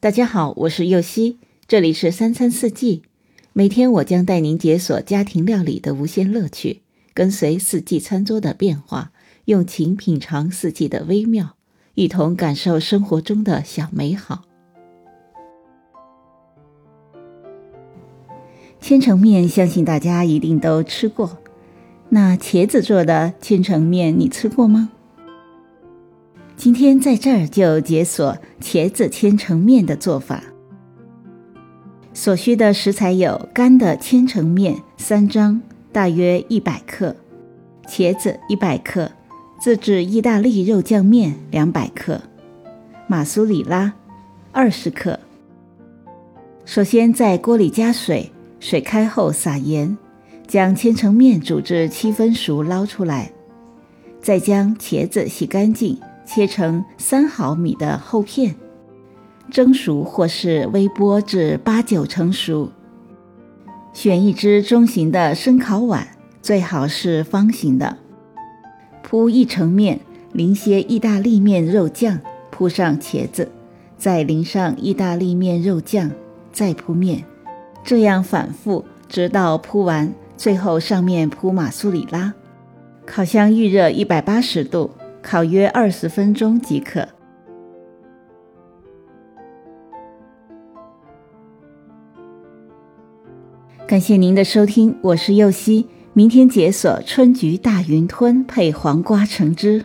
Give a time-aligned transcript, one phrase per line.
[0.00, 3.02] 大家好，我是右希，这里是三餐四季。
[3.52, 6.82] 每天我将带您解锁家庭料理的无限乐趣，
[7.12, 9.10] 跟随四季餐桌的变化，
[9.46, 11.56] 用情品尝四季的微妙，
[11.94, 14.44] 一同感受生活中的小美好。
[18.80, 21.38] 千层面，相信大家一定都吃过。
[22.10, 24.92] 那茄子做的千层面，你吃过吗？
[26.58, 30.42] 今天在这儿就解锁茄子千层面的做法。
[32.12, 37.14] 所需的食材有干的千层面三张，大约一百克；
[37.86, 39.08] 茄子一百克；
[39.60, 42.16] 自制意大利肉酱面两百克；
[43.06, 43.92] 马苏里拉
[44.50, 45.20] 二十克。
[46.64, 49.96] 首先在锅里加水，水开后撒盐，
[50.48, 53.30] 将千层面煮至七分熟捞出来，
[54.20, 55.96] 再将茄子洗干净。
[56.28, 58.54] 切成三毫米的厚片，
[59.50, 62.70] 蒸熟或是微波至八九成熟。
[63.94, 66.08] 选一只中型的生烤碗，
[66.42, 67.96] 最好是方形的。
[69.02, 70.00] 铺一层面，
[70.34, 73.50] 淋些意大利面肉酱，铺上茄子，
[73.96, 76.10] 再淋上意大利面肉酱，
[76.52, 77.24] 再铺面，
[77.82, 82.34] 这样反复，直到铺完，最后上面铺马苏里拉。
[83.06, 84.90] 烤箱预热一百八十度。
[85.22, 87.06] 烤约二十分钟即可。
[93.86, 95.86] 感谢您的收听，我是右希。
[96.12, 99.84] 明天解锁春菊大云吞配黄瓜橙汁。